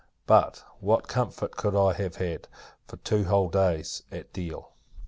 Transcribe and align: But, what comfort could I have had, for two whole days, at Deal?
But, 0.25 0.63
what 0.79 1.07
comfort 1.07 1.51
could 1.55 1.75
I 1.75 1.93
have 1.93 2.15
had, 2.15 2.47
for 2.87 2.97
two 2.97 3.25
whole 3.25 3.49
days, 3.49 4.01
at 4.11 4.33
Deal? 4.33 4.73